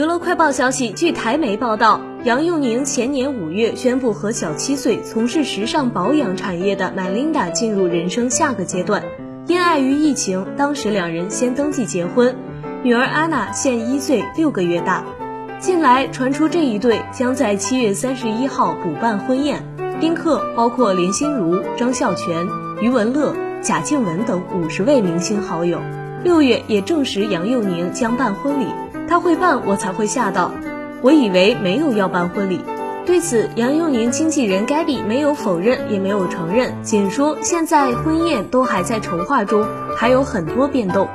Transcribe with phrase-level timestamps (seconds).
[0.00, 9.04] 娱乐快报消息，据台媒报道，杨佑宁前年五月宣布和小七岁、从事时尚保养产业的 Melinda 进入人生下个阶段。
[9.46, 12.34] 因碍于疫情，当时两人先登记结婚。
[12.82, 15.04] 女儿安娜现一岁六个月大。
[15.58, 19.62] 近来传出这一对将在七月三十一号补办婚宴，
[20.00, 22.48] 宾客包括林心如、张孝全、
[22.80, 25.78] 余文乐、贾静雯等五十位明星好友。
[26.22, 28.66] 六月也证实杨佑宁将办婚礼。
[29.08, 30.52] 他会办，我才会吓到。
[31.02, 32.60] 我以为没有要办婚礼。
[33.06, 39.66] 对此，杨佑宁经纪人盖比没有否认，也没有承认，仅说现在婚宴都还在筹划中，
[39.96, 41.08] 还有很多变动。